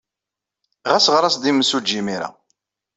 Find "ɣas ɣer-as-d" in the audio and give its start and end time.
0.91-1.43